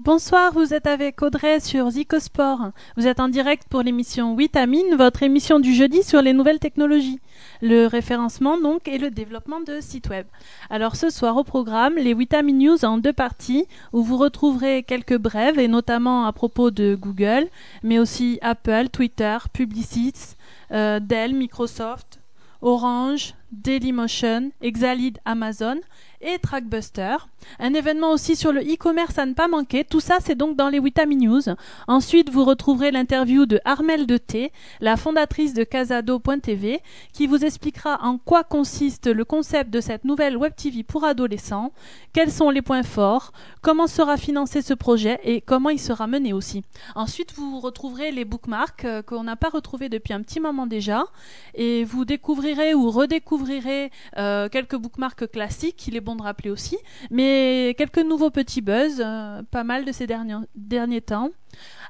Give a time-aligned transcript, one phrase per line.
[0.00, 2.72] Bonsoir, vous êtes avec Audrey sur Zicosport.
[2.96, 7.20] Vous êtes en direct pour l'émission Vitamine, votre émission du jeudi sur les nouvelles technologies,
[7.60, 10.26] le référencement donc et le développement de sites web.
[10.70, 15.18] Alors ce soir au programme, les Vitamine News en deux parties où vous retrouverez quelques
[15.18, 17.46] brèves et notamment à propos de Google,
[17.84, 20.34] mais aussi Apple, Twitter, Publicis,
[20.72, 22.21] euh, Dell, Microsoft,
[22.62, 25.80] Orange, Dailymotion, Exalid, Amazon
[26.22, 27.16] et Trackbuster.
[27.58, 29.84] Un événement aussi sur le e-commerce à ne pas manquer.
[29.84, 31.42] Tout ça, c'est donc dans les Witami News.
[31.88, 36.80] Ensuite, vous retrouverez l'interview de Armel de T, la fondatrice de Casado.tv,
[37.12, 41.72] qui vous expliquera en quoi consiste le concept de cette nouvelle Web TV pour adolescents,
[42.12, 46.32] quels sont les points forts, comment sera financé ce projet et comment il sera mené
[46.32, 46.62] aussi.
[46.94, 51.04] Ensuite, vous retrouverez les bookmarks euh, qu'on n'a pas retrouvés depuis un petit moment déjà
[51.54, 56.78] et vous découvrirez ou redécouvrirez euh, quelques bookmarks classiques, il est bon de rappeler aussi,
[57.10, 61.30] mais quelques nouveaux petits buzz, euh, pas mal de ces derniers, derniers temps.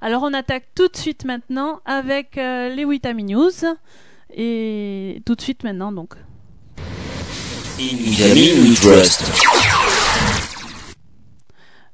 [0.00, 3.50] Alors on attaque tout de suite maintenant avec euh, les Witami News.
[4.34, 6.14] Et tout de suite maintenant donc.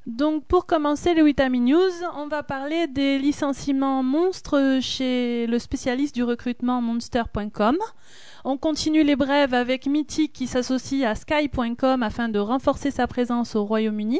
[0.05, 6.15] Donc pour commencer les Witami News, on va parler des licenciements monstres chez le spécialiste
[6.15, 7.77] du recrutement monster.com.
[8.45, 13.55] On continue les brèves avec Mythic qui s'associe à Sky.com afin de renforcer sa présence
[13.55, 14.19] au Royaume-Uni.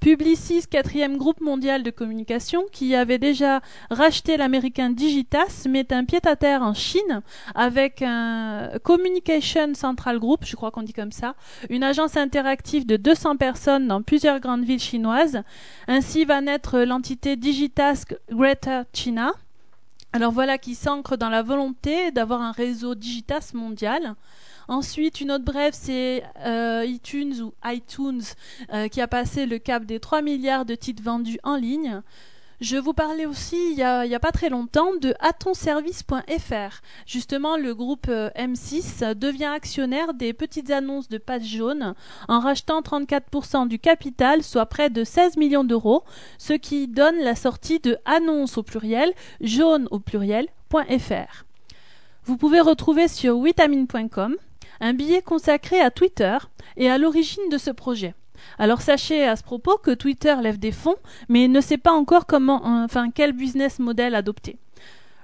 [0.00, 6.62] Publicis, quatrième groupe mondial de communication, qui avait déjà racheté l'américain Digitas, met un pied-à-terre
[6.62, 7.20] en Chine
[7.54, 11.34] avec un Communication Central Group, je crois qu'on dit comme ça,
[11.68, 15.42] une agence interactive de 200 personnes dans plusieurs grandes villes chinoises.
[15.86, 19.34] Ainsi va naître l'entité Digitask Greater China.
[20.12, 24.16] Alors voilà qui s'ancre dans la volonté d'avoir un réseau digitas mondial.
[24.66, 28.22] Ensuite, une autre brève, c'est euh, iTunes ou iTunes
[28.72, 32.02] euh, qui a passé le cap des 3 milliards de titres vendus en ligne.
[32.60, 36.82] Je vous parlais aussi il n'y a, pas très longtemps de atonservice.fr.
[37.06, 41.94] Justement, le groupe euh, M6 devient actionnaire des petites annonces de pages jaunes
[42.28, 46.04] en rachetant 34% du capital, soit près de 16 millions d'euros,
[46.36, 49.10] ce qui donne la sortie de annonce au pluriel,
[49.40, 51.44] jaune au pluriel.fr.
[52.24, 54.36] Vous pouvez retrouver sur vitamine.com
[54.80, 56.36] un billet consacré à Twitter
[56.76, 58.14] et à l'origine de ce projet.
[58.58, 60.96] Alors sachez à ce propos que Twitter lève des fonds,
[61.28, 64.58] mais ne sait pas encore comment, enfin quel business model adopter.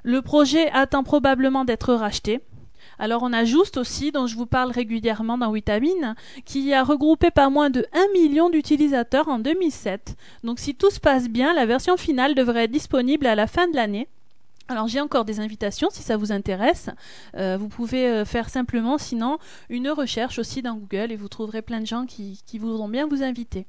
[0.03, 2.41] Le projet attend probablement d'être racheté.
[2.99, 7.31] Alors on a Just aussi, dont je vous parle régulièrement dans Vitamine, qui a regroupé
[7.31, 10.17] pas moins de 1 million d'utilisateurs en 2007.
[10.45, 13.69] Donc si tout se passe bien, la version finale devrait être disponible à la fin
[13.69, 14.09] de l'année.
[14.69, 16.91] Alors j'ai encore des invitations si ça vous intéresse.
[17.37, 19.39] Euh, vous pouvez euh, faire simplement sinon
[19.69, 23.07] une recherche aussi dans Google et vous trouverez plein de gens qui, qui voudront bien
[23.07, 23.67] vous inviter.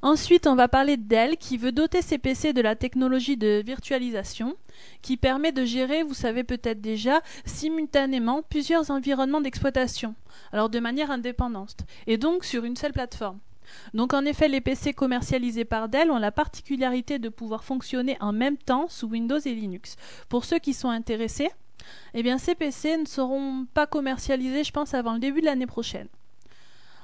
[0.00, 4.56] Ensuite, on va parler Dell qui veut doter ses PC de la technologie de virtualisation
[5.02, 10.14] qui permet de gérer, vous savez peut-être déjà, simultanément plusieurs environnements d'exploitation,
[10.52, 13.40] alors de manière indépendante, et donc sur une seule plateforme.
[13.94, 18.32] Donc en effet, les PC commercialisés par Dell ont la particularité de pouvoir fonctionner en
[18.32, 19.96] même temps sous Windows et Linux.
[20.28, 21.50] Pour ceux qui sont intéressés,
[22.14, 26.08] eh ces PC ne seront pas commercialisés, je pense, avant le début de l'année prochaine.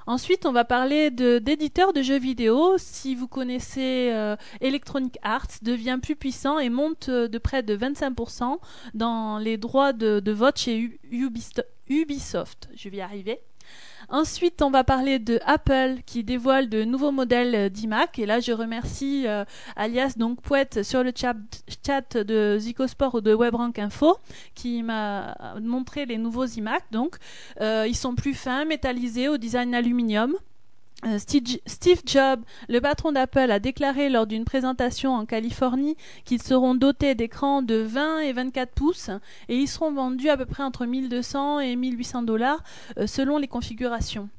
[0.06, 2.74] Ensuite, on va parler d'éditeurs de, jeux vidéo.
[2.76, 7.74] Si vous connaissez euh, Electronic Arts, devient plus puissant et monte euh, de près de
[7.74, 8.58] 25%
[8.92, 11.00] dans les droits de, de vote chez
[11.88, 12.68] Ubisoft.
[12.76, 13.40] Je vais y arriver.
[14.08, 18.18] Ensuite, on va parler de Apple qui dévoile de nouveaux modèles d'iMac.
[18.18, 19.44] Et là, je remercie euh,
[19.76, 21.34] alias donc Poète sur le chat,
[21.84, 24.18] chat de Zicosport ou de WebRank Info
[24.54, 26.84] qui m'a montré les nouveaux iMac.
[26.90, 27.16] Donc,
[27.60, 30.34] euh, ils sont plus fins, métallisés au design aluminium.
[31.06, 36.74] Euh, Steve Jobs, le patron d'Apple, a déclaré lors d'une présentation en Californie qu'ils seront
[36.74, 39.10] dotés d'écrans de 20 et 24 pouces
[39.48, 42.62] et ils seront vendus à peu près entre 1200 et 1800 dollars
[42.98, 44.30] euh, selon les configurations.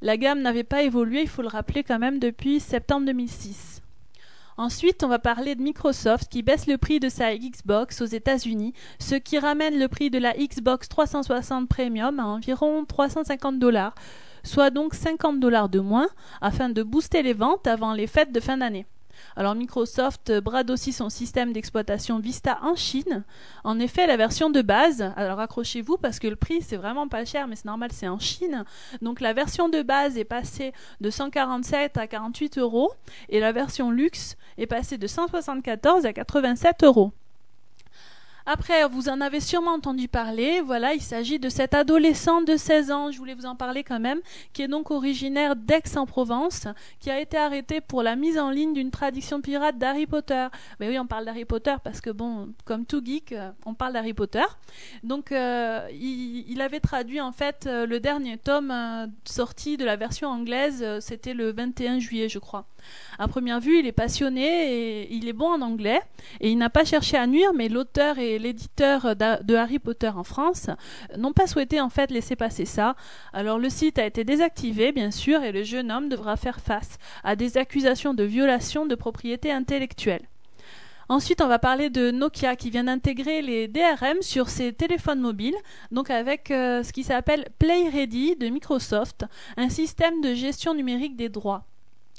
[0.00, 3.82] La gamme n'avait pas évolué, il faut le rappeler quand même, depuis septembre 2006.
[4.58, 8.72] Ensuite, on va parler de Microsoft qui baisse le prix de sa Xbox aux États-Unis,
[8.98, 13.94] ce qui ramène le prix de la Xbox 360 Premium à environ 350 dollars
[14.46, 16.08] soit donc 50 dollars de moins,
[16.40, 18.86] afin de booster les ventes avant les fêtes de fin d'année.
[19.34, 23.24] Alors Microsoft brade aussi son système d'exploitation Vista en Chine.
[23.64, 27.24] En effet, la version de base, alors accrochez-vous parce que le prix c'est vraiment pas
[27.24, 28.64] cher, mais c'est normal, c'est en Chine.
[29.02, 32.92] Donc la version de base est passée de 147 à 48 euros
[33.28, 37.12] et la version luxe est passée de 174 à 87 euros.
[38.48, 40.60] Après, vous en avez sûrement entendu parler.
[40.60, 43.98] Voilà, il s'agit de cet adolescent de 16 ans, je voulais vous en parler quand
[43.98, 44.20] même,
[44.52, 46.68] qui est donc originaire d'Aix-en-Provence,
[47.00, 50.46] qui a été arrêté pour la mise en ligne d'une traduction pirate d'Harry Potter.
[50.78, 53.94] Mais oui, on parle d'Harry Potter parce que bon, comme tout geek, euh, on parle
[53.94, 54.44] d'Harry Potter.
[55.02, 58.72] Donc, euh, il, avait traduit en fait euh, le dernier tome
[59.24, 60.84] sorti de la version anglaise.
[61.00, 62.68] C'était le 21 juillet, je crois.
[63.18, 66.00] À première vue, il est passionné et il est bon en anglais.
[66.40, 70.24] Et il n'a pas cherché à nuire, mais l'auteur et l'éditeur de Harry Potter en
[70.24, 70.68] France
[71.16, 72.94] n'ont pas souhaité en fait laisser passer ça.
[73.32, 76.98] Alors le site a été désactivé, bien sûr, et le jeune homme devra faire face
[77.24, 80.22] à des accusations de violation de propriété intellectuelle.
[81.08, 85.54] Ensuite, on va parler de Nokia qui vient d'intégrer les DRM sur ses téléphones mobiles,
[85.92, 89.24] donc avec euh, ce qui s'appelle PlayReady de Microsoft,
[89.56, 91.64] un système de gestion numérique des droits.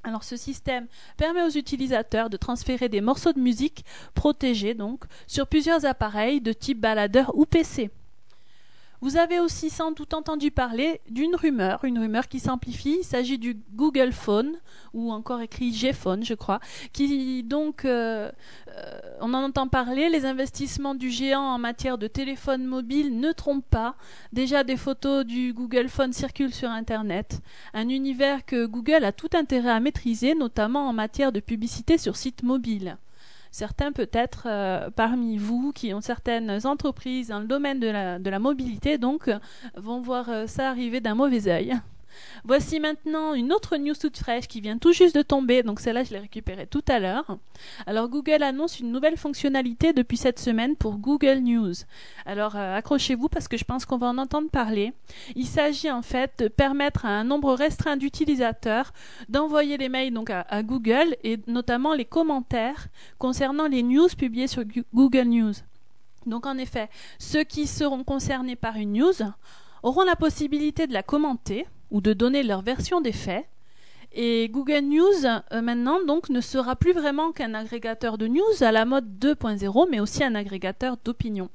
[0.04, 3.84] Alors ce système permet aux utilisateurs de transférer des morceaux de musique
[4.14, 7.90] protégés donc sur plusieurs appareils de type baladeur ou PC.
[9.00, 12.98] Vous avez aussi sans doute entendu parler d'une rumeur, une rumeur qui s'amplifie.
[13.02, 14.58] Il s'agit du Google Phone,
[14.94, 16.60] ou encore écrit G-Phone, je crois,
[16.94, 18.32] qui donc, euh,
[18.70, 20.10] euh, on en entend parler.
[20.10, 23.96] Les investissements du géant en matière de téléphone mobile ne trompent pas.
[24.34, 27.42] Déjà, des photos du Google Phone circulent sur Internet.
[27.76, 32.16] Un univers que Google a tout intérêt à maîtriser, notamment en matière de publicité sur
[32.16, 32.98] site mobile
[33.52, 38.30] certains peut-être euh, parmi vous qui ont certaines entreprises dans le domaine de la, de
[38.30, 39.30] la mobilité, donc,
[39.76, 41.80] vont voir euh, ça arriver d'un mauvais œil.
[42.44, 46.04] Voici maintenant une autre news toute fraîche qui vient tout juste de tomber, donc celle-là
[46.04, 47.38] je l'ai récupérée tout à l'heure.
[47.86, 51.74] Alors Google annonce une nouvelle fonctionnalité depuis cette semaine pour Google News.
[52.26, 54.94] Alors euh, accrochez-vous parce que je pense qu'on va en entendre parler.
[55.36, 58.94] Il s'agit en fait de permettre à un nombre restreint d'utilisateurs
[59.30, 62.88] d'envoyer les mails donc à, à Google et notamment les commentaires
[63.18, 65.54] concernant les news publiées sur Google News.
[66.26, 69.14] Donc en effet, ceux qui seront concernés par une news
[69.84, 73.46] auront la possibilité de la commenter ou de donner leur version des faits.
[74.14, 78.72] Et Google News euh, maintenant donc ne sera plus vraiment qu'un agrégateur de news à
[78.72, 81.50] la mode 2.0, mais aussi un agrégateur d'opinion.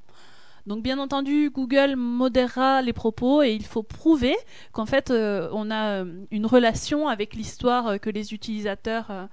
[0.67, 4.37] Donc bien entendu, Google modérera les propos et il faut prouver
[4.73, 9.29] qu'en fait euh, on a euh, une relation avec l'histoire que les utilisateurs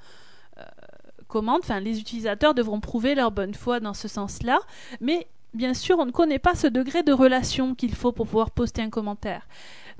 [1.28, 1.62] commandent.
[1.63, 4.60] Enfin, les utilisateurs devront prouver leur bonne foi dans ce sens-là,
[5.00, 8.52] mais bien sûr, on ne connaît pas ce degré de relation qu'il faut pour pouvoir
[8.52, 9.48] poster un commentaire.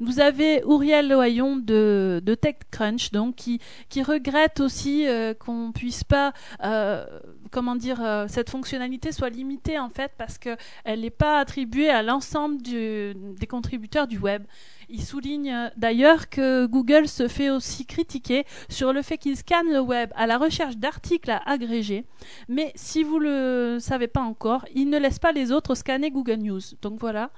[0.02, 3.60] Vous avez Uriel Loyon de, de TechCrunch, donc qui,
[4.02, 6.32] regrette aussi euh, qu'on puisse pas,
[6.64, 7.06] euh,
[7.52, 12.02] comment dire, euh, cette fonctionnalité soit limitée en fait parce qu'elle n'est pas attribuée à
[12.02, 14.44] l'ensemble des contributeurs du web.
[14.88, 19.82] Il souligne d'ailleurs que Google se fait aussi critiquer sur le fait qu'il scanne le
[19.82, 22.06] web à la recherche d'articles à agréger,
[22.48, 26.38] mais si vous le savez pas encore, il ne laisse pas les autres scanner Google
[26.38, 26.62] News.
[26.82, 27.32] Donc voilà,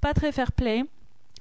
[0.00, 0.84] pas très fair play.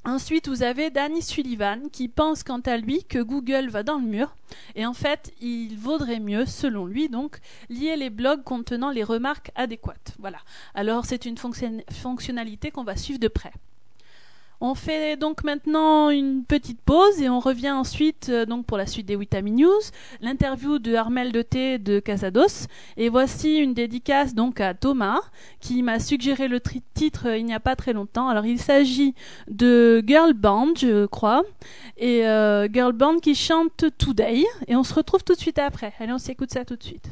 [0.07, 4.05] Ensuite, vous avez Danny Sullivan qui pense quant à lui que Google va dans le
[4.05, 4.37] mur
[4.73, 9.51] et en fait, il vaudrait mieux, selon lui donc, lier les blogs contenant les remarques
[9.55, 10.13] adéquates.
[10.17, 10.37] Voilà.
[10.73, 13.51] Alors, c'est une fonctionnalité qu'on va suivre de près.
[14.59, 18.87] On fait donc maintenant une petite pause et on revient ensuite euh, donc pour la
[18.87, 19.81] suite des Vitamin News,
[20.19, 22.65] l'interview de Armel de T de Casados
[22.97, 25.19] et voici une dédicace donc à Thomas
[25.59, 26.59] qui m'a suggéré le
[26.95, 28.29] titre euh, il n'y a pas très longtemps.
[28.29, 29.13] Alors il s'agit
[29.47, 31.43] de Girl Band je crois
[31.97, 35.93] et euh, Girl Band qui chante Today et on se retrouve tout de suite après.
[35.99, 37.11] Allez on s'écoute ça tout de suite.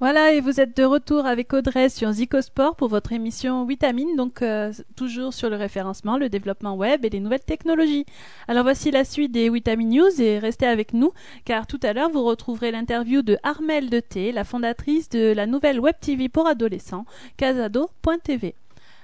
[0.00, 4.40] Voilà, et vous êtes de retour avec Audrey sur Zicosport pour votre émission Vitamine, donc
[4.40, 8.06] euh, toujours sur le référencement, le développement web et les nouvelles technologies.
[8.48, 11.12] Alors voici la suite des Vitamine News et restez avec nous
[11.44, 15.44] car tout à l'heure vous retrouverez l'interview de Armelle de T, la fondatrice de la
[15.44, 17.04] nouvelle web TV pour adolescents,
[17.36, 18.54] casado.tv.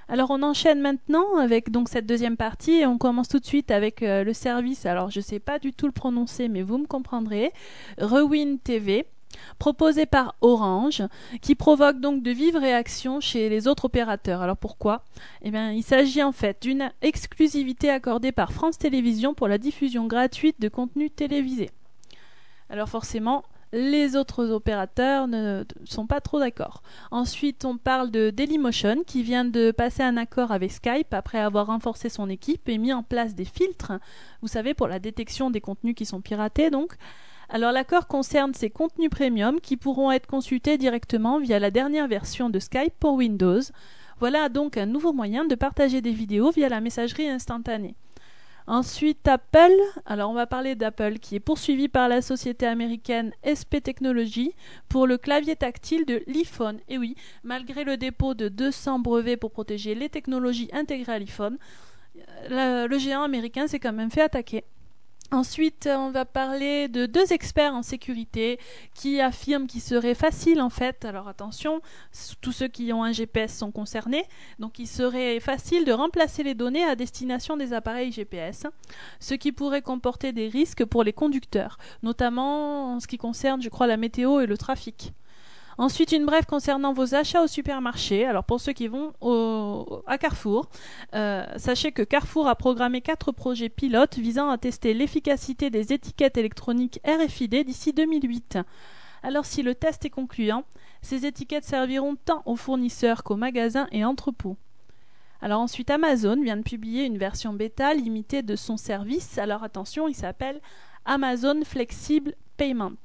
[0.08, 3.70] Alors on enchaîne maintenant avec donc cette deuxième partie et on commence tout de suite
[3.70, 4.86] avec euh, le service.
[4.86, 7.52] Alors je ne sais pas du tout le prononcer mais vous me comprendrez.
[7.98, 9.04] Rewin TV
[9.58, 11.02] proposé par Orange,
[11.40, 14.42] qui provoque donc de vives réactions chez les autres opérateurs.
[14.42, 15.02] Alors pourquoi?
[15.42, 20.06] Eh bien, il s'agit en fait d'une exclusivité accordée par France Télévisions pour la diffusion
[20.06, 21.70] gratuite de contenus télévisés.
[22.68, 26.82] Alors forcément, les autres opérateurs ne sont pas trop d'accord.
[27.10, 31.66] Ensuite, on parle de Dailymotion qui vient de passer un accord avec Skype après avoir
[31.66, 33.92] renforcé son équipe et mis en place des filtres,
[34.40, 36.94] vous savez, pour la détection des contenus qui sont piratés donc.
[37.48, 42.50] Alors l'accord concerne ces contenus premium qui pourront être consultés directement via la dernière version
[42.50, 43.60] de Skype pour Windows.
[44.18, 47.94] Voilà donc un nouveau moyen de partager des vidéos via la messagerie instantanée.
[48.66, 49.76] Ensuite, Apple.
[50.06, 54.54] Alors, on va parler d'Apple qui est poursuivi par la société américaine SP Technology
[54.88, 56.80] pour le clavier tactile de l'iPhone.
[56.88, 61.58] Et oui, malgré le dépôt de 200 brevets pour protéger les technologies intégrées à l'iPhone,
[62.50, 64.64] le géant américain s'est quand même fait attaquer.
[65.32, 68.60] Ensuite, on va parler de deux experts en sécurité
[68.94, 71.80] qui affirment qu'il serait facile en fait, alors attention,
[72.40, 74.24] tous ceux qui ont un GPS sont concernés,
[74.60, 78.66] donc il serait facile de remplacer les données à destination des appareils GPS,
[79.18, 83.68] ce qui pourrait comporter des risques pour les conducteurs, notamment en ce qui concerne, je
[83.68, 85.12] crois, la météo et le trafic.
[85.78, 88.24] Ensuite, une brève concernant vos achats au supermarché.
[88.24, 89.12] Alors pour ceux qui vont
[90.06, 90.68] à Carrefour,
[91.14, 96.38] euh, sachez que Carrefour a programmé quatre projets pilotes visant à tester l'efficacité des étiquettes
[96.38, 98.58] électroniques RFID d'ici 2008.
[99.22, 100.64] Alors si le test est concluant,
[101.02, 104.56] ces étiquettes serviront tant aux fournisseurs qu'aux magasins et entrepôts.
[105.42, 109.36] Alors ensuite, Amazon vient de publier une version bêta limitée de son service.
[109.36, 110.60] Alors attention, il s'appelle
[111.04, 112.96] Amazon Flexible Payment.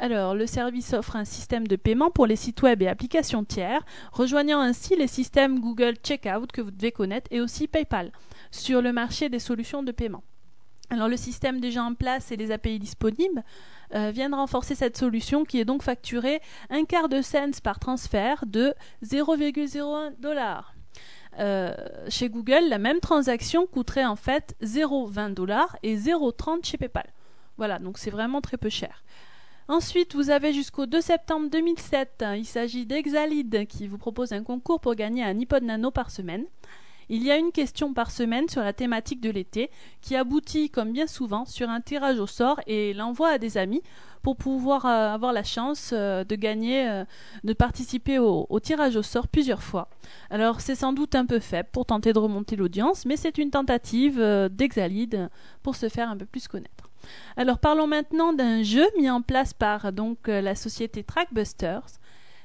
[0.00, 3.84] Alors, le service offre un système de paiement pour les sites web et applications tiers,
[4.12, 8.12] rejoignant ainsi les systèmes Google Checkout que vous devez connaître et aussi PayPal
[8.52, 10.22] sur le marché des solutions de paiement.
[10.90, 13.42] Alors, le système déjà en place et les API disponibles
[13.94, 16.40] euh, viennent renforcer cette solution qui est donc facturée
[16.70, 18.74] un quart de cents par transfert de
[19.04, 20.74] 0,01 dollars.
[21.40, 21.74] Euh,
[22.08, 27.12] chez Google, la même transaction coûterait en fait 0,20 dollars et 0,30 chez PayPal.
[27.56, 29.02] Voilà, donc c'est vraiment très peu cher.
[29.70, 32.24] Ensuite, vous avez jusqu'au 2 septembre 2007.
[32.38, 36.46] Il s'agit d'Exalid qui vous propose un concours pour gagner un iPod Nano par semaine.
[37.10, 39.70] Il y a une question par semaine sur la thématique de l'été
[40.00, 43.82] qui aboutit, comme bien souvent, sur un tirage au sort et l'envoi à des amis
[44.22, 47.04] pour pouvoir euh, avoir la chance euh, de gagner, euh,
[47.44, 49.90] de participer au, au, tirage au sort plusieurs fois.
[50.30, 53.50] Alors c'est sans doute un peu faible pour tenter de remonter l'audience, mais c'est une
[53.50, 54.18] tentative
[54.50, 55.28] d'Exalid
[55.62, 56.87] pour se faire un peu plus connaître.
[57.36, 61.86] Alors parlons maintenant d'un jeu mis en place par donc euh, la société Trackbusters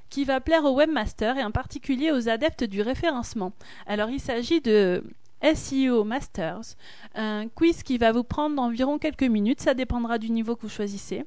[0.10, 3.51] qui va plaire aux webmasters et en particulier aux adeptes du référencement.
[3.88, 5.03] Alors il s'agit de
[5.43, 6.75] SEO Masters,
[7.15, 10.70] un quiz qui va vous prendre environ quelques minutes, ça dépendra du niveau que vous
[10.70, 11.25] choisissez.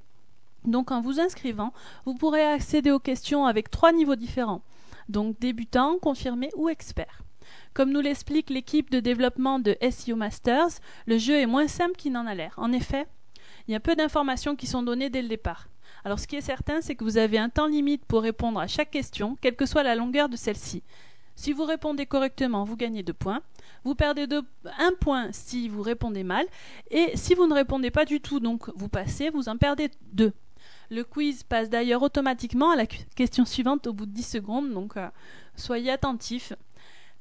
[0.65, 1.73] Donc en vous inscrivant,
[2.05, 4.63] vous pourrez accéder aux questions avec trois niveaux différents,
[5.09, 7.23] donc débutant, confirmé ou expert.
[7.75, 12.13] Comme nous l'explique l'équipe de développement de SEO Masters, le jeu est moins simple qu'il
[12.13, 12.55] n'en a l'air.
[12.57, 13.07] En effet,
[13.69, 15.69] il y a peu d'informations qui sont données dès le départ.
[16.05, 18.67] Alors ce qui est certain, c'est que vous avez un temps limite pour répondre à
[18.67, 20.83] chaque question, quelle que soit la longueur de celle-ci.
[21.35, 23.43] Si vous répondez correctement, vous gagnez 2 points.
[23.85, 24.27] Vous perdez
[24.79, 26.47] 1 point si vous répondez mal.
[26.91, 30.33] Et si vous ne répondez pas du tout, donc vous passez, vous en perdez 2.
[30.91, 34.97] Le quiz passe d'ailleurs automatiquement à la question suivante au bout de 10 secondes, donc
[34.97, 35.09] euh,
[35.57, 36.53] soyez attentifs.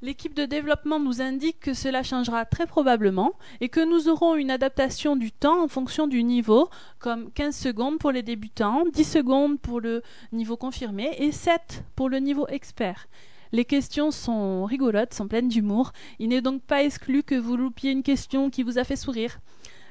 [0.02, 4.50] L'équipe de développement nous indique que cela changera très probablement et que nous aurons une
[4.50, 9.58] adaptation du temps en fonction du niveau, comme 15 secondes pour les débutants, 10 secondes
[9.58, 13.08] pour le niveau confirmé et 7 pour le niveau expert.
[13.52, 15.92] Les questions sont rigolotes, sont pleines d'humour.
[16.18, 19.38] Il n'est donc pas exclu que vous loupiez une question qui vous a fait sourire.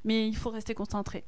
[0.04, 1.24] Mais il faut rester concentré.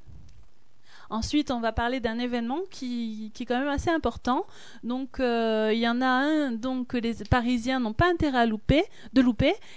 [1.10, 4.46] Ensuite, on va parler d'un événement qui, est quand même assez important.
[4.84, 8.46] Donc, euh, il y en a un donc, que les Parisiens n'ont pas intérêt à
[8.46, 8.84] louper.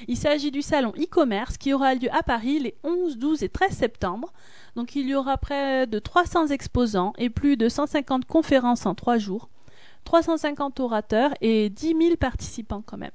[0.08, 3.70] Il s'agit du salon e-commerce qui aura lieu à Paris les 11, 12 et 13
[3.72, 4.32] septembre.
[4.76, 9.18] Donc, il y aura près de 300 exposants et plus de 150 conférences en trois
[9.18, 9.48] jours.
[10.04, 13.10] 350 orateurs et 10 000 participants quand même.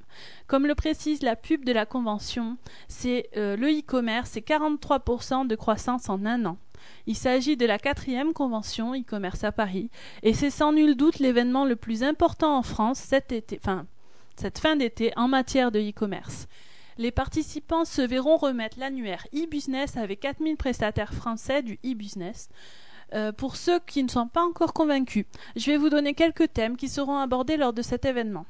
[0.48, 2.58] Comme le précise la pub de la convention,
[2.88, 6.58] c'est euh, le e-commerce, c'est 43% de croissance en un an.
[7.08, 9.90] Il s'agit de la quatrième convention e-commerce à Paris
[10.24, 15.28] et c'est sans nul doute l'événement le plus important en France cette fin d'été en
[15.28, 16.48] matière de e-commerce.
[16.98, 22.50] Les participants se verront remettre l'annuaire e-business avec 4000 prestataires français du e-business.
[23.14, 25.26] Euh, pour ceux qui ne sont pas encore convaincus,
[25.56, 28.46] je vais vous donner quelques thèmes qui seront abordés lors de cet événement.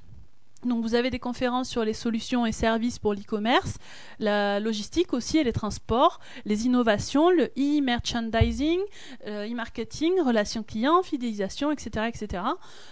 [0.65, 3.75] Donc vous avez des conférences sur les solutions et services pour l'e-commerce,
[4.19, 8.79] la logistique aussi et les transports, les innovations, le e-merchandising,
[9.27, 12.43] euh, e-marketing, relations clients, fidélisation, etc., etc.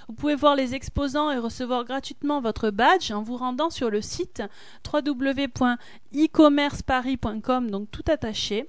[0.08, 4.02] Vous pouvez voir les exposants et recevoir gratuitement votre badge en vous rendant sur le
[4.02, 4.44] site
[4.92, 8.68] www.ecommerceparis.com, donc tout attaché.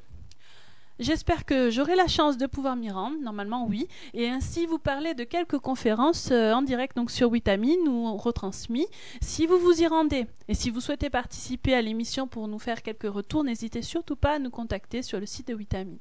[1.01, 5.15] J'espère que j'aurai la chance de pouvoir m'y rendre, normalement oui, et ainsi vous parler
[5.15, 8.87] de quelques conférences euh, en direct donc sur Vitamine ou retransmis.
[9.21, 12.81] Si vous vous y rendez et si vous souhaitez participer à l'émission pour nous faire
[12.81, 15.99] quelques retours, n'hésitez surtout pas à nous contacter sur le site de Vitamine.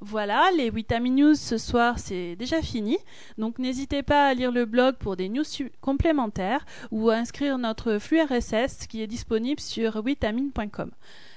[0.00, 2.98] Voilà, les Vitamine News ce soir c'est déjà fini,
[3.38, 5.44] donc n'hésitez pas à lire le blog pour des news
[5.80, 10.90] complémentaires ou à inscrire notre flux RSS qui est disponible sur vitamine.com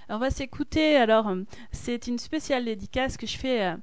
[0.09, 0.95] on va s'écouter.
[0.95, 3.62] Alors, euh, c'est une spéciale dédicace que je fais.
[3.62, 3.77] à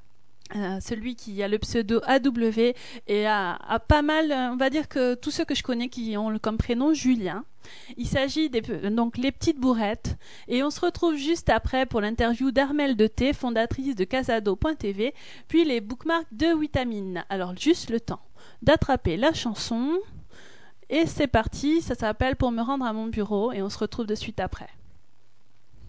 [0.81, 2.75] celui qui a le pseudo AW
[3.07, 6.15] et a, pas mal, euh, on va dire que tous ceux que je connais qui
[6.19, 7.45] ont comme prénom Julien.
[7.97, 10.17] Il s'agit donc les petites bourrettes
[10.49, 15.15] et on se retrouve juste après pour l'interview d'Armel de T, fondatrice de Casado.tv,
[15.49, 17.25] puis les bookmarks de Vitamine.
[17.31, 18.21] Alors juste le temps
[18.63, 19.99] d'attraper la chanson
[20.91, 24.07] et c'est parti, ça s'appelle Pour me rendre à mon bureau et on se retrouve
[24.07, 24.69] de suite après.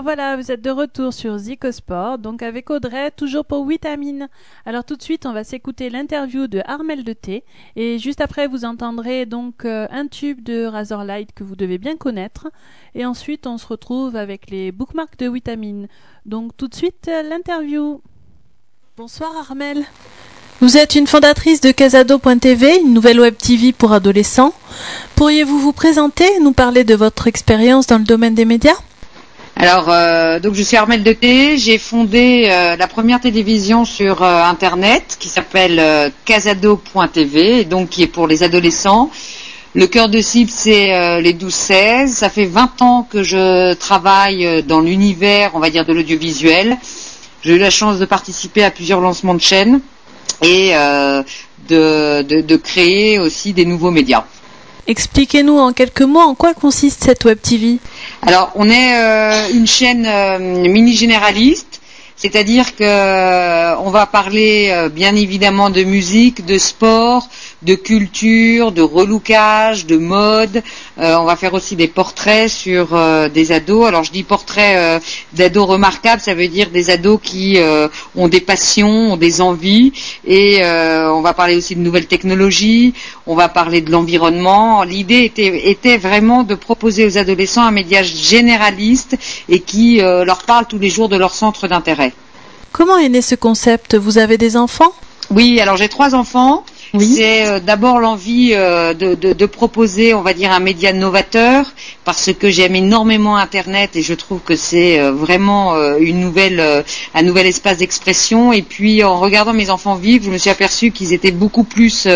[0.00, 4.30] Alors voilà, vous êtes de retour sur Zicosport, donc avec Audrey, toujours pour Vitamine.
[4.64, 7.44] Alors tout de suite, on va s'écouter l'interview de Armel de T.
[7.76, 11.98] Et juste après, vous entendrez donc euh, un tube de Razorlight que vous devez bien
[11.98, 12.48] connaître.
[12.94, 15.86] Et ensuite, on se retrouve avec les bookmarks de Vitamine.
[16.24, 18.00] Donc tout de suite, euh, l'interview.
[18.96, 19.84] Bonsoir Armel.
[20.62, 24.54] Vous êtes une fondatrice de Casado.tv, une nouvelle web TV pour adolescents.
[25.14, 28.80] Pourriez-vous vous présenter et nous parler de votre expérience dans le domaine des médias?
[29.62, 31.58] Alors, euh, donc je suis Armelle de T.
[31.58, 38.06] J'ai fondé euh, la première télévision sur euh, Internet qui s'appelle casado.tv, donc qui est
[38.06, 39.10] pour les adolescents.
[39.74, 42.06] Le cœur de cible, c'est les 12-16.
[42.06, 46.78] Ça fait 20 ans que je travaille dans l'univers, on va dire, de l'audiovisuel.
[47.42, 49.82] J'ai eu la chance de participer à plusieurs lancements de chaînes
[50.42, 50.72] et
[51.68, 54.24] de, de créer aussi des nouveaux médias.
[54.86, 57.78] Expliquez-nous en quelques mots en quoi consiste cette web TV.
[58.26, 61.80] Alors, on est euh, une chaîne euh, mini généraliste,
[62.16, 67.26] c'est-à-dire que euh, va parler bien évidemment de musique, de sport,
[67.62, 70.62] de culture, de relookage, de mode.
[70.98, 73.86] Euh, on va faire aussi des portraits sur euh, des ados.
[73.86, 75.00] Alors je dis portraits euh,
[75.34, 77.58] d'ados remarquables, ça veut dire des ados qui
[78.16, 79.92] ont des passions, ont des envies.
[80.26, 82.94] Et on va parler aussi de nouvelles technologies.
[83.26, 84.82] On va parler de l'environnement.
[84.82, 89.16] L'idée était, était vraiment de proposer aux adolescents un média généraliste
[89.48, 92.12] et qui leur parle tous les jours de leur centre d'intérêt.
[92.72, 93.96] Comment est né ce concept?
[93.96, 94.92] Vous avez des enfants?
[95.30, 96.64] Oui, alors j'ai trois enfants.
[96.98, 101.72] C'est euh, d'abord l'envie euh, de, proposer, on va dire, un média novateur,
[102.04, 107.22] parce que j'aime énormément Internet et je trouve que c'est euh, vraiment une nouvelle, un
[107.22, 108.52] nouvel espace d'expression.
[108.52, 112.08] Et puis, en regardant mes enfants vivre, je me suis aperçu qu'ils étaient beaucoup plus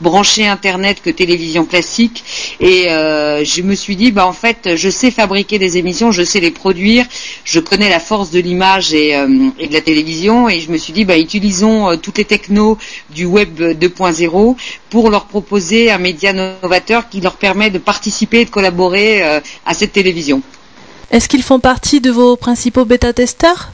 [0.00, 2.24] branchés Internet que télévision classique.
[2.60, 6.40] Et je me suis dit, bah en fait, je sais fabriquer des émissions, je sais
[6.40, 7.06] les produire,
[7.44, 9.10] je connais la force de l'image et,
[9.58, 12.78] et, de la télévision, et je me suis dit, bah utilisons toutes les technos
[13.10, 14.21] du web 2.0
[14.90, 19.40] pour leur proposer un média novateur qui leur permet de participer et de collaborer euh,
[19.66, 20.42] à cette télévision.
[21.10, 23.70] Est-ce qu'ils font partie de vos principaux bêta-testeurs?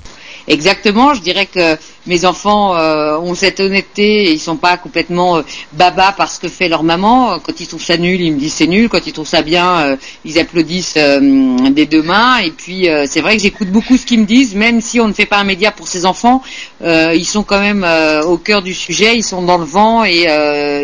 [0.49, 5.37] Exactement, je dirais que mes enfants euh, ont cette honnêteté et ils sont pas complètement
[5.37, 5.43] euh,
[5.75, 7.39] baba parce que fait leur maman.
[7.39, 8.89] Quand ils trouvent ça nul, ils me disent c'est nul.
[8.89, 12.39] Quand ils trouvent ça bien, euh, ils applaudissent des deux mains.
[12.39, 15.13] Et puis c'est vrai que j'écoute beaucoup ce qu'ils me disent, même si on ne
[15.13, 16.43] fait pas un média pour ses enfants,
[16.83, 17.87] ils sont quand même
[18.27, 20.27] au cœur du sujet, ils sont dans le vent et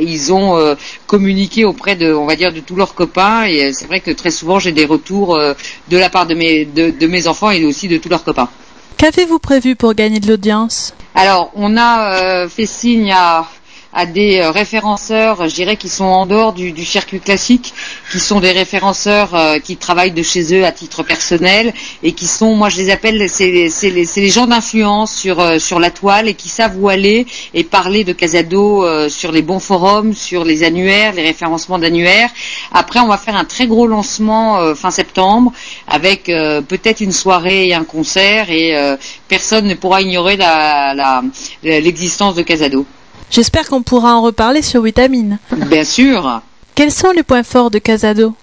[0.02, 3.44] ils ont communiqué auprès de, on va dire, de tous leurs copains.
[3.44, 7.50] Et c'est vrai que très souvent j'ai des retours de la part de mes enfants
[7.50, 8.50] et aussi de tous leurs copains.
[8.96, 10.94] Qu'avez-vous prévu pour gagner de l'audience?
[11.14, 13.46] Alors, on a euh, fait signe à
[13.94, 17.72] à des euh, référenceurs, je dirais, qui sont en dehors du, circuit classique,
[18.10, 22.26] qui sont des référenceurs euh, qui travaillent de chez eux à titre personnel et qui
[22.26, 26.34] sont, moi je les appelle, c'est les, gens d'influence sur, euh, sur la toile et
[26.34, 31.12] qui savent où aller et parler de Casado sur les bons forums, sur les annuaires,
[31.12, 32.30] les référencements d'annuaires.
[32.72, 35.52] Après, on va faire un très gros lancement fin septembre
[35.86, 38.74] avec peut-être une soirée et un concert et
[39.28, 40.36] personne ne pourra ignorer
[41.62, 42.84] l'existence de Casado.
[43.30, 45.38] J'espère qu'on pourra en reparler sur Vitamine.
[45.50, 46.40] Bien sûr.
[46.74, 48.34] Quels sont les points forts de Casado?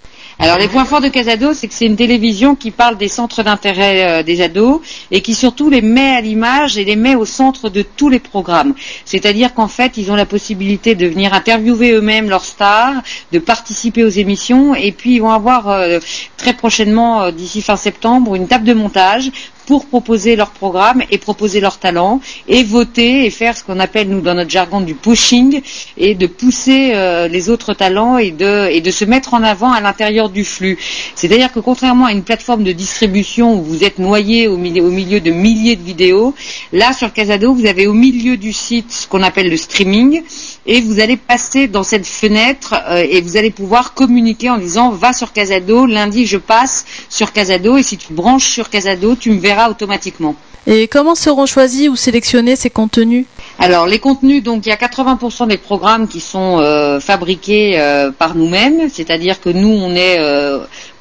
[0.44, 3.44] Alors les points forts de Casado, c'est que c'est une télévision qui parle des centres
[3.44, 4.80] d'intérêt euh, des ados
[5.12, 8.18] et qui surtout les met à l'image et les met au centre de tous les
[8.18, 8.74] programmes.
[9.06, 14.04] C'est-à-dire qu'en fait, ils ont la possibilité de venir interviewer eux-mêmes leurs stars, de participer
[14.04, 16.00] aux émissions et puis ils vont avoir euh,
[16.38, 19.32] très prochainement, euh, d'ici fin septembre, une table de montage
[19.66, 24.10] pour proposer leur programme et proposer leur talent et voter et faire ce qu'on appelle
[24.10, 25.62] nous dans notre jargon du pushing
[25.98, 29.72] et de pousser euh, les autres talents et de et de se mettre en avant
[29.72, 30.78] à l'intérieur du flux.
[31.16, 34.90] C'est-à-dire que contrairement à une plateforme de distribution où vous êtes noyé au milieu, au
[34.92, 36.34] milieu de milliers de vidéos,
[36.74, 40.22] là sur Casado vous avez au milieu du site ce qu'on appelle le streaming
[40.66, 44.92] et vous allez passer dans cette fenêtre euh, et vous allez pouvoir communiquer en disant
[44.92, 49.32] va sur Casado, lundi je passe sur Casado et si tu branches sur Casado, tu
[49.32, 50.36] me verras automatiquement.
[50.68, 53.26] Et comment seront choisis ou sélectionnés ces contenus?
[53.58, 58.12] Alors les contenus, donc il y a 80% des programmes qui sont euh, fabriqués euh,
[58.12, 60.20] par nous-mêmes, c'est-à-dire que nous on est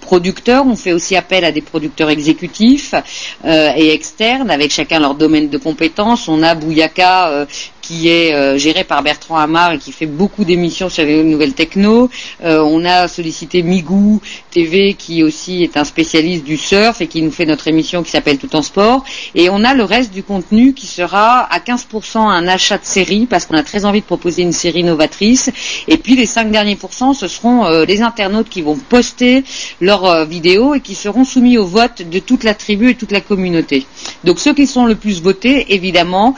[0.01, 2.94] producteurs, on fait aussi appel à des producteurs exécutifs
[3.44, 6.27] et externes avec chacun leur domaine de compétences.
[6.27, 7.46] On a Bouyaka
[7.90, 11.55] qui est euh, géré par Bertrand Hamar et qui fait beaucoup d'émissions sur les nouvelles
[11.55, 12.09] techno.
[12.44, 14.20] Euh, on a sollicité Migou
[14.53, 18.12] TV qui aussi est un spécialiste du surf et qui nous fait notre émission qui
[18.12, 19.03] s'appelle Tout en sport.
[19.35, 23.26] Et on a le reste du contenu qui sera à 15% un achat de série
[23.29, 25.50] parce qu'on a très envie de proposer une série novatrice.
[25.88, 29.42] Et puis les 5 derniers pourcents, ce seront euh, les internautes qui vont poster
[29.81, 33.20] leurs vidéos et qui seront soumis au vote de toute la tribu et toute la
[33.20, 33.85] communauté.
[34.22, 36.37] Donc ceux qui sont le plus votés, évidemment,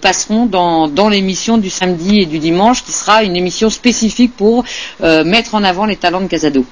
[0.00, 4.64] passeront dans dans, l'émission du samedi et du dimanche qui sera une émission spécifique pour
[5.02, 6.64] euh, mettre en avant les talents de Casado.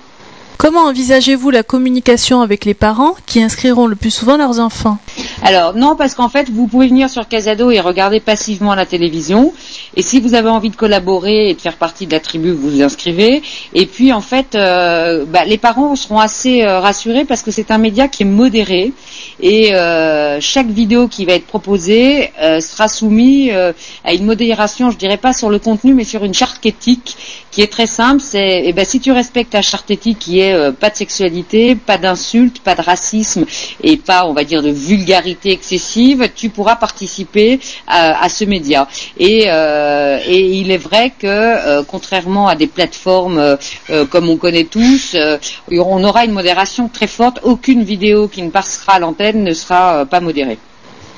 [0.56, 4.98] Comment envisagez-vous la communication avec les parents qui inscriront le plus souvent leurs enfants?
[5.42, 9.52] Alors non, parce qu'en fait, vous pouvez venir sur Casado et regarder passivement la télévision.
[9.96, 12.70] Et si vous avez envie de collaborer et de faire partie de la tribu, vous
[12.70, 13.42] vous inscrivez.
[13.74, 17.70] Et puis en fait, euh, bah, les parents seront assez euh, rassurés parce que c'est
[17.70, 18.92] un média qui est modéré
[19.40, 23.52] et euh, chaque vidéo qui va être proposée sera soumise
[24.04, 27.16] à une modération, je dirais pas sur le contenu, mais sur une charte éthique
[27.54, 28.20] qui est très simple.
[28.20, 31.76] C'est eh ben, si tu respectes la charte éthique qui est euh, pas de sexualité,
[31.76, 33.46] pas d'insultes, pas de racisme
[33.82, 38.88] et pas, on va dire, de vulgarité excessive, tu pourras participer à, ce média.
[39.18, 43.58] Et, euh, et, il est vrai que, euh, contrairement à des plateformes
[44.10, 45.16] comme on connaît tous,
[45.70, 47.38] on aura une modération très forte.
[47.42, 50.58] Aucune vidéo qui ne passera à l'antenne ne sera pas modérée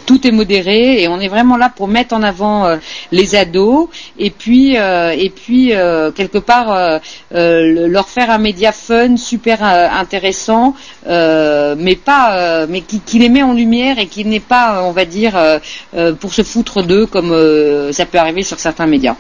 [0.07, 2.77] tout est modéré et on est vraiment là pour mettre en avant euh,
[3.13, 3.89] les ados
[4.19, 7.01] et puis euh, et puis euh, quelque part
[7.33, 10.75] leur faire un média fun super intéressant
[11.07, 15.05] mais pas mais qui, qui, les met en lumière et qui n'est pas on va
[15.05, 15.35] dire
[16.21, 17.33] pour se foutre d'eux comme
[17.93, 19.17] ça peut arriver sur certains médias.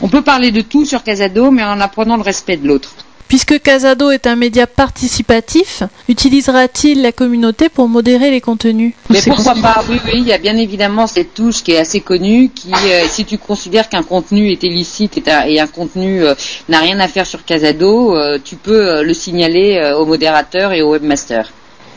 [0.00, 2.94] On peut parler de tout sur Casado mais en apprenant le respect de l'autre.
[3.30, 9.54] Puisque Casado est un média participatif, utilisera-t-il la communauté pour modérer les contenus Mais pourquoi
[9.54, 12.72] pas Oui, oui, il y a bien évidemment cette touche qui est assez connue, qui,
[12.72, 16.34] euh, si tu considères qu'un contenu est illicite et, un, et un contenu euh,
[16.68, 20.90] n'a rien à faire sur Casado, euh, tu peux le signaler au modérateur et au
[20.90, 21.52] webmaster.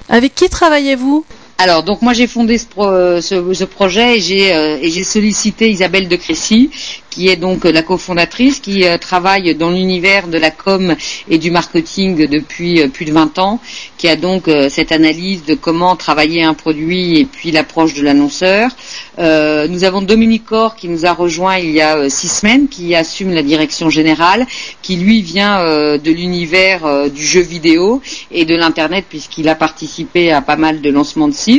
[0.10, 1.26] Avec qui travaillez-vous?
[1.64, 4.50] Alors donc moi j'ai fondé ce, projet et j'ai
[4.84, 6.70] et j'ai sollicité Isabelle de Crécy
[7.14, 10.96] qui est donc la cofondatrice, qui euh, travaille dans l'univers de la com
[11.30, 13.60] et du marketing depuis euh, plus de 20 ans,
[13.98, 18.02] qui a donc euh, cette analyse de comment travailler un produit et puis l'approche de
[18.02, 18.72] l'annonceur.
[19.20, 23.32] nous avons Dominique Corr qui nous a rejoint il y a six semaines, qui assume
[23.32, 24.48] la direction générale,
[24.82, 25.60] qui lui vient
[26.08, 30.90] de l'univers du jeu vidéo et de l'internet puisqu'il a participé à pas mal de
[30.90, 31.53] lancements de sites.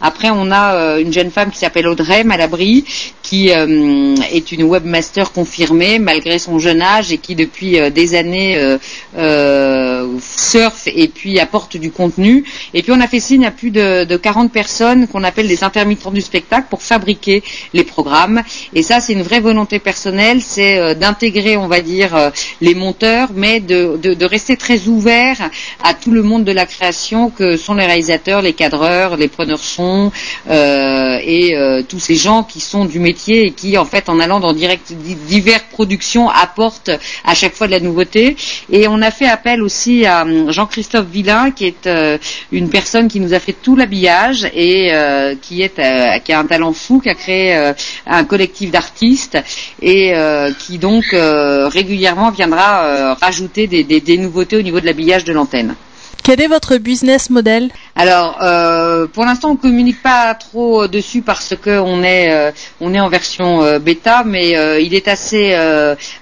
[0.00, 2.84] Après, on a une jeune femme qui s'appelle Audrey Malabry,
[3.28, 8.14] qui est une webmaster master confirmé malgré son jeune âge et qui depuis euh, des
[8.14, 8.78] années euh,
[9.18, 12.44] euh, surfe et puis apporte du contenu.
[12.72, 15.62] Et puis on a fait signe à plus de, de 40 personnes qu'on appelle des
[15.62, 17.42] intermittents du spectacle pour fabriquer
[17.74, 18.42] les programmes.
[18.74, 23.60] Et ça c'est une vraie volonté personnelle, c'est d'intégrer on va dire les monteurs, mais
[23.60, 25.36] de, de, de rester très ouvert
[25.84, 29.58] à tout le monde de la création que sont les réalisateurs, les cadreurs, les preneurs
[29.60, 30.10] son
[30.48, 34.20] euh, et euh, tous ces gens qui sont du métier et qui en fait en
[34.20, 36.90] allant dans direct diverses productions apportent
[37.24, 38.36] à chaque fois de la nouveauté.
[38.70, 42.18] Et on a fait appel aussi à hum, Jean-Christophe Villain, qui est euh,
[42.52, 46.72] une personne qui nous a fait tout l'habillage et euh, euh, qui a un talent
[46.72, 47.72] fou, qui a créé
[48.06, 49.38] un collectif d'artistes
[49.82, 50.12] et
[50.58, 55.74] qui donc régulièrement viendra rajouter des nouveautés au niveau de l'habillage de l'antenne.
[56.28, 57.70] Quel est votre business model?
[58.00, 62.52] Alors, euh, pour l'instant, on communique pas trop dessus parce que on est euh,
[62.94, 65.52] est en version euh, bêta, mais il est assez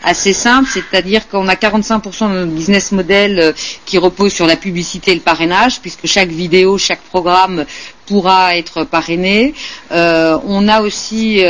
[0.02, 3.52] assez simple, c'est-à-dire qu'on a 45% de notre business model
[3.84, 7.66] qui repose sur la publicité et le parrainage, puisque chaque vidéo, chaque programme
[8.06, 9.52] pourra être parrainé.
[9.90, 11.42] On a aussi,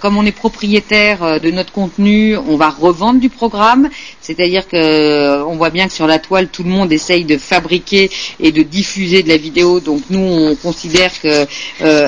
[0.00, 5.56] comme on est propriétaire de notre contenu, on va revendre du programme, c'est-à-dire que on
[5.56, 9.22] voit bien que sur la toile, tout le monde essaye de fabriquer et de diffuser
[9.22, 9.51] de la vidéo.
[9.54, 11.46] Donc nous, on considère que,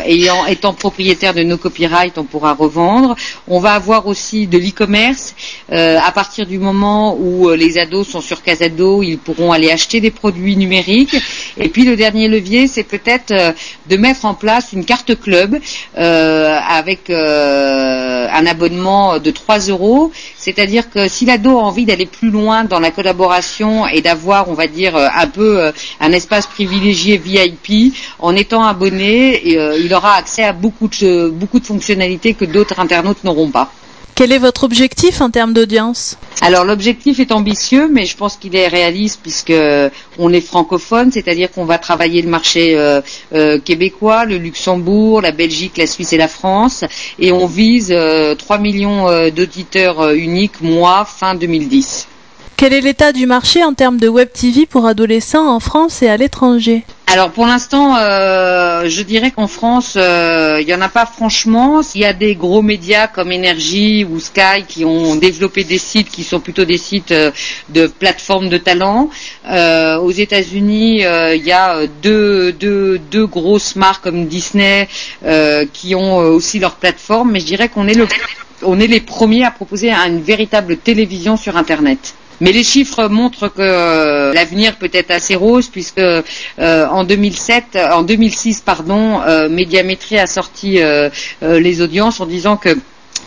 [0.07, 3.17] ayant étant propriétaire de nos copyrights, on pourra revendre.
[3.49, 5.35] On va avoir aussi de l'e-commerce
[5.71, 10.11] à partir du moment où les ados sont sur Casado, ils pourront aller acheter des
[10.11, 11.17] produits numériques.
[11.59, 13.33] Et puis le dernier levier, c'est peut-être
[13.89, 15.59] de mettre en place une carte club
[15.99, 20.11] euh, avec euh, un abonnement de 3 euros.
[20.37, 24.55] C'est-à-dire que si l'ado a envie d'aller plus loin dans la collaboration et d'avoir, on
[24.55, 29.43] va dire, un peu un espace privilégié VIP, en étant abonné,
[29.79, 33.73] il aura accès à beaucoup de, beaucoup de fonctionnalités que d'autres internautes n'auront pas.
[34.15, 38.55] Quel est votre objectif en termes d'audience Alors l'objectif est ambitieux, mais je pense qu'il
[38.55, 39.53] est réaliste puisque
[40.19, 43.01] on est francophone, c'est-à-dire qu'on va travailler le marché euh,
[43.35, 46.85] euh, québécois, le Luxembourg, la Belgique, la Suisse et la France,
[47.19, 52.07] et on vise 3 euh, millions d'auditeurs uniques mois fin 2010.
[52.57, 56.09] Quel est l'état du marché en termes de web TV pour adolescents en France et
[56.09, 56.85] à l'étranger?
[57.09, 61.81] Alors pour l'instant, euh, je dirais qu'en France, euh, il n'y en a pas franchement.
[61.95, 66.11] Il y a des gros médias comme Énergie ou Sky qui ont développé des sites
[66.11, 67.31] qui sont plutôt des sites euh,
[67.69, 69.11] de plateformes de talent.
[69.47, 74.89] aux États-Unis, il y a deux, deux, deux, grosses marques comme Disney
[75.73, 78.07] qui ont aussi leur plateforme, mais je dirais qu'on est, le,
[78.65, 82.15] on est les premiers à proposer une véritable télévision sur Internet.
[82.41, 86.23] Mais les chiffres montrent que euh, l'avenir peut être assez rose puisque euh,
[86.59, 90.79] en 2007, en 2006 pardon, euh, Médiamétrie a sorti
[91.43, 92.77] les audiences en disant que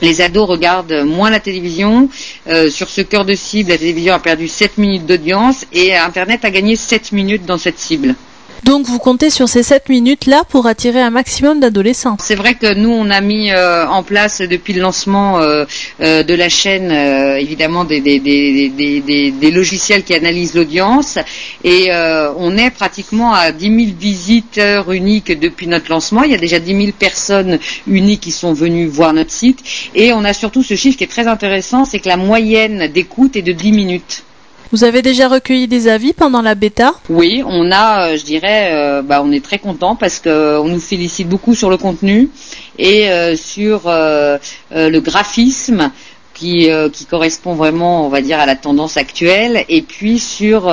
[0.02, 2.10] les ados regardent moins la télévision.
[2.70, 6.52] sur ce cœur de cible, la télévision a perdu 7 minutes d'audience et Internet a
[6.52, 8.16] gagné 7 minutes dans cette cible.
[8.64, 12.18] Donc vous comptez sur ces 7 minutes-là pour attirer un maximum d'adolescents.
[12.20, 15.66] C'est vrai que nous, on a mis euh, en place depuis le lancement euh,
[16.02, 21.18] euh, de la chaîne, évidemment, des, des, logiciels qui analysent l'audience.
[21.64, 21.90] Et
[22.38, 26.24] on est pratiquement à 10 000 visiteurs uniques depuis notre lancement.
[26.24, 29.60] Il y a déjà 10 000 personnes uniques qui sont venues voir notre site.
[29.96, 33.36] Et on a surtout ce chiffre qui est très intéressant, c'est que la moyenne d'écoute
[33.36, 34.24] est de 10 minutes.
[34.72, 38.72] Vous avez déjà recueilli des avis pendant la bêta Oui, on a, euh, je dirais,
[38.74, 42.30] euh, bah, on est très content parce qu'on euh, nous félicite beaucoup sur le contenu
[42.78, 45.92] et sur le graphisme.
[46.34, 50.72] Qui, qui, correspond vraiment, on va dire, à la tendance actuelle, et puis sur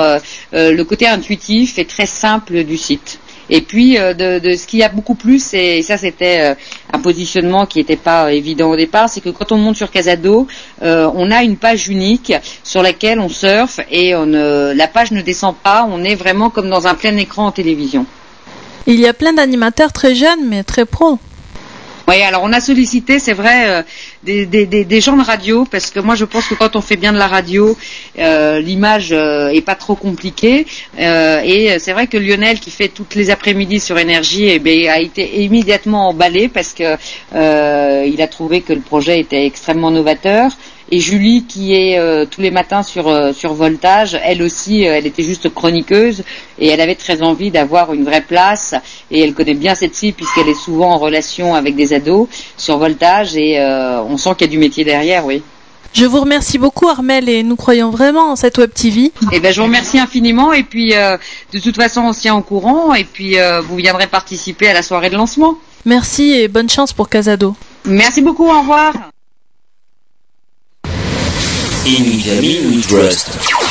[0.53, 3.19] le côté intuitif et très simple du site.
[3.49, 6.55] Et puis euh, de, de, ce qu'il y a beaucoup plus, et ça c'était euh,
[6.91, 10.47] un positionnement qui n'était pas évident au départ, c'est que quand on monte sur Casado,
[10.81, 15.55] euh, on a une page unique sur laquelle on surfe et la page ne descend
[15.55, 18.05] pas, on est vraiment comme dans un plein écran en télévision.
[18.87, 21.19] Il y a plein d'animateurs très jeunes mais très pros.
[22.07, 23.81] Oui, alors on a sollicité, c'est vrai, euh,
[24.23, 27.17] des, gens de radio, parce que moi je pense que quand on fait bien de
[27.17, 27.75] la radio,
[28.19, 30.67] euh, l'image euh, pas trop compliquée.
[30.99, 34.91] Euh, et c'est vrai que Lionel, qui fait toutes les après-midi sur Énergie, eh bien,
[34.93, 36.95] a été immédiatement emballé parce que
[38.07, 40.51] il a trouvé que le projet était extrêmement novateur.
[40.91, 44.95] Et Julie, qui est euh, tous les matins sur, euh, sur Voltage, elle aussi, euh,
[44.95, 46.23] elle était juste chroniqueuse
[46.59, 48.75] et elle avait très envie d'avoir une vraie place.
[49.09, 52.77] Et elle connaît bien cette fille puisqu'elle est souvent en relation avec des ados sur
[52.77, 55.41] Voltage et on sent qu'il y a du métier derrière, oui.
[55.93, 59.11] Je vous remercie beaucoup Armel et nous croyons vraiment en cette Web TV.
[59.31, 62.41] Eh ben, je vous remercie infiniment et puis de toute façon on se tient au
[62.41, 65.55] courant et puis vous viendrez participer à la soirée de lancement.
[65.85, 67.55] Merci et bonne chance pour Casado.
[67.85, 68.93] Merci beaucoup, au revoir.
[71.87, 73.64] In Vitamin We Trust.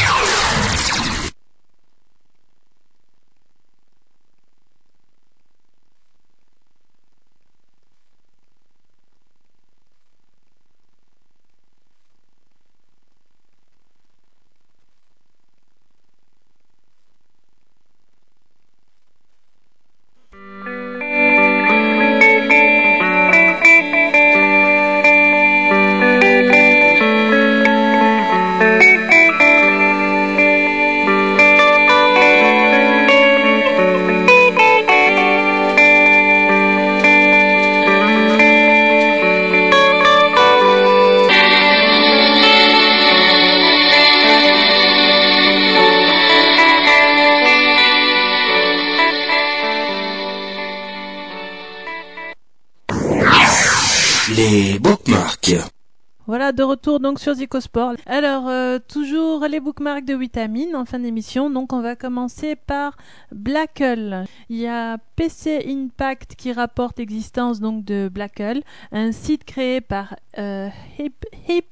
[56.84, 57.94] Retour donc sur Zicosport.
[58.04, 61.48] Alors, euh, toujours les bookmarks de vitamines en fin d'émission.
[61.48, 62.94] Donc, on va commencer par
[63.32, 64.24] Blackle.
[64.50, 68.60] Il y a PC Impact qui rapporte l'existence donc de Blackle,
[68.92, 70.68] un site créé par euh,
[70.98, 71.70] Hip, Hip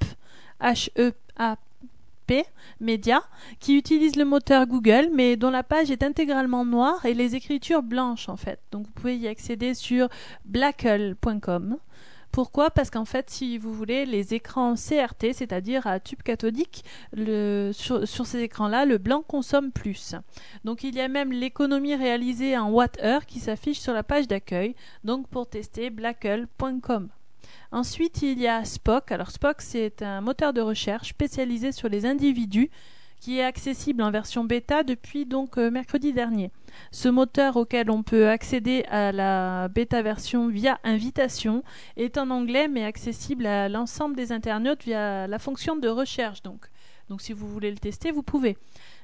[0.62, 1.56] H E A
[2.26, 2.46] P
[2.80, 3.22] Media
[3.60, 7.82] qui utilise le moteur Google mais dont la page est intégralement noire et les écritures
[7.82, 8.60] blanches en fait.
[8.70, 10.08] Donc vous pouvez y accéder sur
[10.46, 11.76] blackle.com.
[12.32, 12.70] Pourquoi?
[12.70, 16.82] Parce qu'en fait, si vous voulez, les écrans CRT, c'est-à-dire à tube cathodique,
[17.14, 20.14] sur, ces écrans-là, le blanc consomme plus.
[20.64, 24.74] Donc il y a même l'économie réalisée en watt-heure qui s'affiche sur la page d'accueil.
[25.04, 27.10] Donc pour tester, blackle.com.
[27.70, 29.12] Ensuite, il y a Spock.
[29.12, 32.70] Alors Spock, c'est un moteur de recherche spécialisé sur les individus
[33.22, 36.50] qui est accessible en version bêta depuis donc euh, mercredi dernier.
[36.90, 41.62] Ce moteur auquel on peut accéder à la bêta version via invitation
[41.96, 46.66] est en anglais mais accessible à l'ensemble des internautes via la fonction de recherche donc.
[47.08, 48.56] Donc si vous voulez le tester, vous pouvez.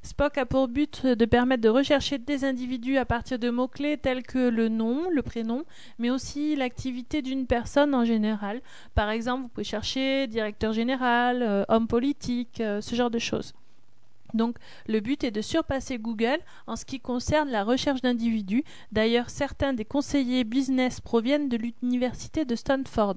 [0.03, 4.25] Spock a pour but de permettre de rechercher des individus à partir de mots-clés tels
[4.25, 5.65] que le nom, le prénom,
[6.01, 8.63] mais aussi l'activité d'une personne en général.
[8.97, 13.55] Par exemple, vous pouvez chercher directeur général, euh, homme politique, euh, ce genre de choses.
[14.35, 18.65] Donc le but est de surpasser Google en ce qui concerne la recherche d'individus.
[18.93, 23.17] D'ailleurs, certains des conseillers business proviennent de l'université de Stanford.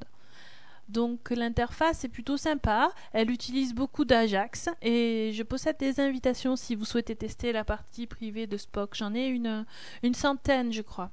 [0.90, 6.76] Donc l'interface est plutôt sympa, elle utilise beaucoup d'Ajax et je possède des invitations si
[6.76, 8.94] vous souhaitez tester la partie privée de Spock.
[8.96, 9.66] J'en ai une,
[10.04, 11.10] une centaine je crois.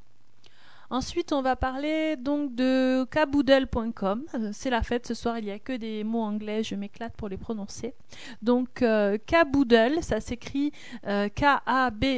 [0.90, 4.24] Ensuite, on va parler donc de kaboodle.com.
[4.34, 7.14] Euh, c'est la fête ce soir, il n'y a que des mots anglais, je m'éclate
[7.14, 7.92] pour les prononcer.
[8.40, 10.72] Donc euh, kaboodle, ça s'écrit
[11.06, 12.10] euh, K-A-B-O-O-D-L-E.com.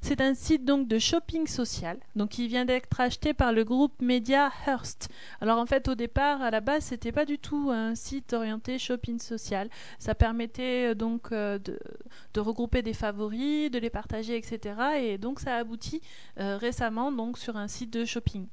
[0.00, 3.92] C'est un site donc de shopping social, donc qui vient d'être acheté par le groupe
[4.00, 5.10] Media Hearst.
[5.42, 8.78] Alors en fait au départ, à la base, c'était pas du tout un site orienté
[8.78, 9.68] shopping social.
[9.98, 14.74] Ça permettait donc de, de regrouper des favoris, de les partager, etc.
[15.02, 15.89] Et donc ça aboutit
[16.38, 18.46] euh, récemment donc sur un site de shopping.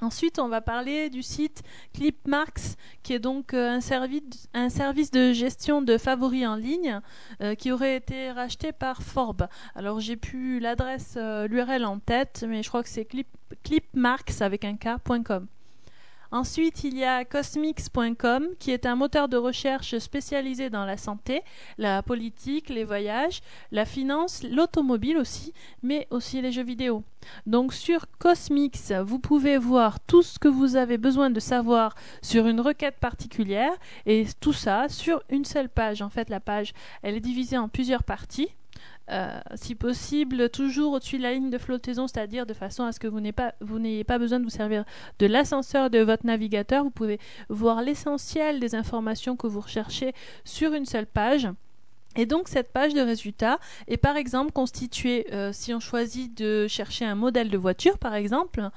[0.00, 5.82] Ensuite, on va parler du site Clipmarks, qui est donc euh, un, service, de gestion
[5.82, 7.00] de favoris en ligne
[7.42, 9.48] euh, qui aurait été racheté par Forbes.
[9.74, 13.26] Alors, j'ai plus l'adresse, l'URL en tête, mais je crois que c'est clip,
[13.64, 15.48] clipmarks avec un K.com.
[16.30, 21.42] Ensuite, il y a cosmix.com qui est un moteur de recherche spécialisé dans la santé,
[21.78, 23.40] la politique, les voyages,
[23.72, 27.02] la finance, l'automobile aussi, mais aussi les jeux vidéo.
[27.46, 32.46] Donc sur Cosmix, vous pouvez voir tout ce que vous avez besoin de savoir sur
[32.46, 33.72] une requête particulière
[34.04, 36.02] et tout ça sur une seule page.
[36.02, 38.48] En fait, la page, elle est divisée en plusieurs parties.
[39.10, 43.00] Euh, si possible, toujours au-dessus de la ligne de flottaison, c'est-à-dire de façon à ce
[43.00, 44.84] que vous n'ayez pas, besoin de vous servir
[45.18, 46.84] de l'ascenseur de votre navigateur.
[46.84, 47.18] Vous pouvez
[47.48, 50.12] voir l'essentiel des informations que vous recherchez
[50.44, 51.48] sur une seule page.
[52.16, 56.66] Et donc cette page de résultats est par exemple constituée, euh, si on choisit de
[56.66, 58.70] chercher un modèle de voiture par exemple,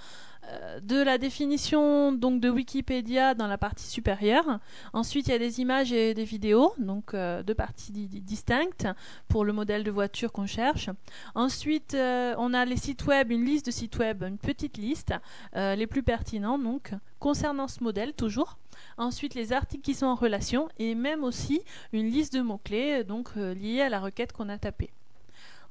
[0.81, 4.59] de la définition donc de Wikipédia dans la partie supérieure.
[4.93, 8.87] Ensuite, il y a des images et des vidéos, donc euh, deux parties distinctes
[9.27, 10.89] pour le modèle de voiture qu'on cherche.
[11.35, 15.13] Ensuite, euh, on a les sites web, une liste de sites web, une petite liste,
[15.53, 18.57] les plus pertinents donc concernant ce modèle toujours.
[18.97, 21.61] Ensuite, les articles qui sont en relation et même aussi
[21.93, 24.91] une liste de mots-clés donc liés à la requête qu'on a tapée.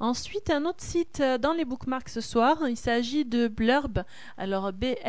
[0.01, 4.03] Ensuite, un autre site euh, dans les bookmarks ce soir, il s'agit de Blurb,
[4.39, 5.07] alors B-L-U-R-B.com.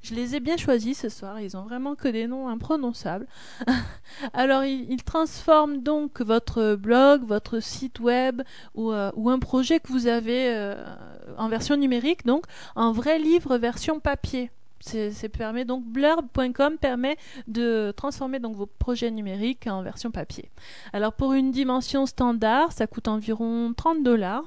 [0.00, 3.26] Je les ai bien choisis ce soir, ils ont vraiment que des noms imprononçables.
[4.32, 8.40] Alors, ils, transforment donc votre blog, votre site web
[8.74, 10.82] ou, euh, un projet que vous avez euh,
[11.36, 14.50] en version numérique, donc en vrai livre version papier.
[14.80, 17.16] C'est permet donc blurb.com permet
[17.48, 20.50] de transformer donc vos projets numériques en version papier.
[20.92, 24.44] Alors pour une dimension standard, ça coûte environ 30 dollars.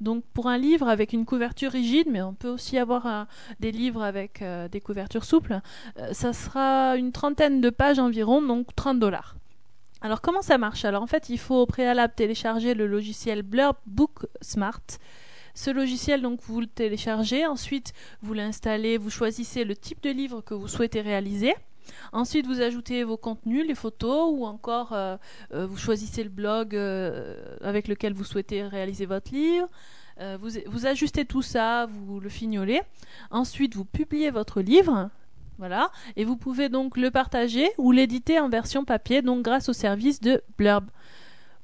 [0.00, 3.26] Donc pour un livre avec une couverture rigide, mais on peut aussi avoir
[3.60, 5.60] des livres avec euh, des couvertures souples,
[5.98, 9.36] euh, ça sera une trentaine de pages environ, donc 30 dollars.
[10.00, 10.84] Alors comment ça marche?
[10.84, 14.82] Alors en fait, il faut au préalable télécharger le logiciel Blurb Book Smart
[15.54, 17.92] ce logiciel, donc, vous le téléchargez, ensuite
[18.22, 21.54] vous l'installez, vous choisissez le type de livre que vous souhaitez réaliser.
[22.12, 25.16] Ensuite, vous ajoutez vos contenus, les photos, ou encore euh,
[25.52, 29.68] euh, vous choisissez le blog euh, avec lequel vous souhaitez réaliser votre livre.
[30.38, 32.80] Vous, vous, ajustez tout ça, vous le fignolez.
[33.32, 35.10] Ensuite, vous publiez votre livre.
[35.58, 35.90] Voilà.
[36.14, 40.20] Et vous pouvez donc le partager ou l'éditer en version papier, donc grâce au service
[40.20, 40.84] de Blurb.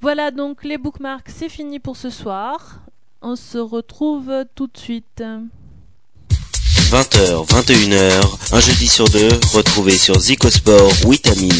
[0.00, 2.80] Voilà donc les bookmarks, c'est fini pour ce soir.
[3.20, 5.24] On se retrouve tout de suite.
[6.30, 11.50] 20h, 21h, un jeudi sur deux, retrouvez sur Zicosport Vitamine.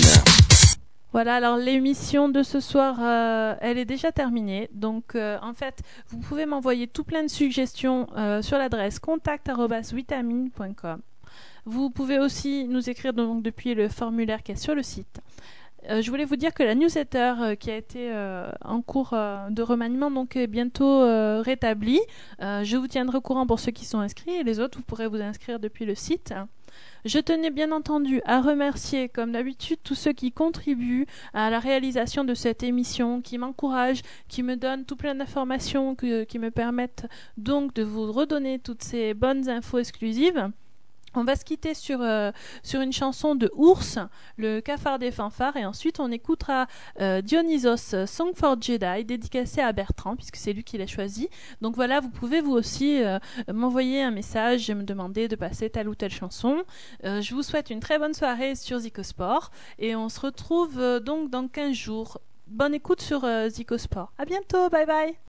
[1.12, 4.70] Voilà, alors l'émission de ce soir, euh, elle est déjà terminée.
[4.72, 11.00] Donc, euh, en fait, vous pouvez m'envoyer tout plein de suggestions euh, sur l'adresse contact.vitamine.com.
[11.64, 15.20] Vous pouvez aussi nous écrire donc depuis le formulaire qui est sur le site.
[15.89, 19.11] Euh, je voulais vous dire que la newsletter euh, qui a été euh, en cours
[19.11, 21.01] de remaniement donc est bientôt
[21.43, 22.01] rétablie.
[22.41, 25.07] je vous tiendrai au courant pour ceux qui sont inscrits et les autres vous pourrez
[25.07, 26.34] vous inscrire depuis le site.
[27.05, 32.24] Je tenais bien entendu à remercier, comme d'habitude, tous ceux qui contribuent à la réalisation
[32.24, 37.74] de cette émission, qui m'encouragent, qui me donnent tout plein d'informations, qui me permettent donc
[37.74, 40.51] de vous redonner toutes ces bonnes infos exclusives.
[41.14, 42.30] On va se quitter sur, euh,
[42.62, 43.98] sur une chanson de Ours,
[44.36, 46.66] le cafard des fanfares, et ensuite on écoutera
[47.00, 51.28] euh, Dionysos Song for Jedi, dédicacé à Bertrand, puisque c'est lui qui l'a choisi.
[51.61, 53.18] Donc voilà, vous pouvez vous aussi euh,
[53.52, 56.62] m'envoyer un message et me demander de passer telle ou telle chanson.
[57.02, 61.48] je vous souhaite une très bonne soirée sur Zicosport, et on se retrouve donc dans
[61.48, 62.18] 15 jours.
[62.46, 64.12] Bonne écoute sur Zicosport.
[64.18, 65.18] À bientôt, bye bye